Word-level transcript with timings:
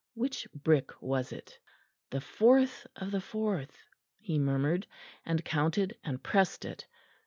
Which 0.15 0.47
brick 0.55 0.99
was 0.99 1.31
it? 1.31 1.59
"The 2.09 2.21
fourth 2.21 2.87
of 2.95 3.11
the 3.11 3.21
fourth," 3.21 3.85
he 4.17 4.39
murmured, 4.39 4.87
and 5.27 5.45
counted, 5.45 5.95
and 6.03 6.23
pressed 6.23 6.65
it. 6.65 6.87